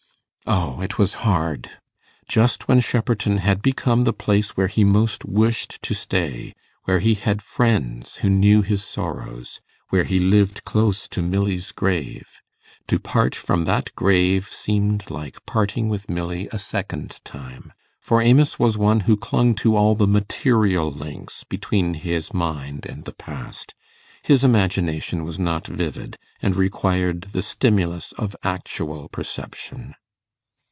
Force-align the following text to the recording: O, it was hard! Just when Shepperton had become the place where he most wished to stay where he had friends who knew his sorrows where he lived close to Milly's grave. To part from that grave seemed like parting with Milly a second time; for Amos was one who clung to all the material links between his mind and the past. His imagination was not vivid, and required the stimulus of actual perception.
O, 0.47 0.81
it 0.81 0.97
was 0.97 1.13
hard! 1.21 1.69
Just 2.27 2.67
when 2.67 2.79
Shepperton 2.79 3.37
had 3.37 3.61
become 3.61 4.03
the 4.03 4.11
place 4.11 4.57
where 4.57 4.67
he 4.67 4.83
most 4.83 5.23
wished 5.23 5.81
to 5.83 5.93
stay 5.93 6.55
where 6.85 6.99
he 6.99 7.13
had 7.13 7.43
friends 7.43 8.15
who 8.17 8.29
knew 8.29 8.63
his 8.63 8.83
sorrows 8.83 9.61
where 9.91 10.03
he 10.03 10.17
lived 10.19 10.63
close 10.65 11.07
to 11.09 11.21
Milly's 11.21 11.71
grave. 11.71 12.25
To 12.87 12.99
part 12.99 13.33
from 13.35 13.63
that 13.65 13.95
grave 13.95 14.47
seemed 14.49 15.09
like 15.11 15.45
parting 15.45 15.87
with 15.89 16.09
Milly 16.09 16.49
a 16.51 16.57
second 16.59 17.21
time; 17.23 17.71
for 18.01 18.19
Amos 18.19 18.57
was 18.57 18.79
one 18.79 19.01
who 19.01 19.15
clung 19.15 19.53
to 19.55 19.75
all 19.77 19.93
the 19.93 20.07
material 20.07 20.91
links 20.91 21.43
between 21.45 21.93
his 21.93 22.33
mind 22.33 22.85
and 22.87 23.03
the 23.05 23.13
past. 23.13 23.73
His 24.23 24.43
imagination 24.43 25.23
was 25.23 25.37
not 25.39 25.67
vivid, 25.67 26.17
and 26.41 26.55
required 26.57 27.21
the 27.31 27.43
stimulus 27.43 28.11
of 28.17 28.35
actual 28.43 29.07
perception. 29.07 29.93